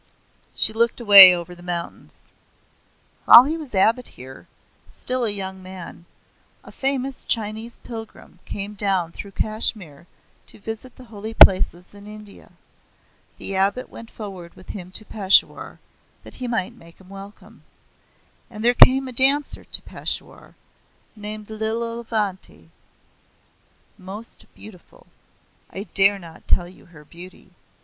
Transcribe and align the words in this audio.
She 0.55 0.73
looked 0.73 0.99
away 0.99 1.31
over 1.35 1.53
the 1.53 1.61
mountains. 1.61 2.25
"While 3.25 3.43
he 3.43 3.55
was 3.55 3.75
abbot 3.75 4.07
here, 4.07 4.47
still 4.89 5.25
a 5.25 5.29
young 5.29 5.61
man, 5.61 6.05
a 6.63 6.71
famous 6.71 7.23
Chinese 7.23 7.77
Pilgrim 7.83 8.39
came 8.43 8.73
down 8.73 9.11
through 9.11 9.33
Kashmir 9.33 10.07
to 10.47 10.57
visit 10.59 10.95
the 10.95 11.03
Holy 11.03 11.35
Places 11.35 11.93
in 11.93 12.07
India. 12.07 12.53
The 13.37 13.55
abbot 13.55 13.89
went 13.91 14.09
forward 14.09 14.55
with 14.55 14.69
him 14.69 14.89
to 14.93 15.05
Peshawar, 15.05 15.77
that 16.23 16.33
he 16.41 16.47
might 16.47 16.73
make 16.73 16.99
him 16.99 17.09
welcome. 17.09 17.61
And 18.49 18.65
there 18.65 18.73
came 18.73 19.07
a 19.07 19.11
dancer 19.13 19.63
to 19.65 19.81
Peshawar, 19.83 20.55
named 21.15 21.47
Lilavanti, 21.47 22.69
most 23.99 24.47
beautiful! 24.55 25.05
I 25.69 25.83
dare 25.83 26.17
not 26.17 26.47
tell 26.47 26.67
you 26.67 26.85
her 26.87 27.05
beauty. 27.05 27.51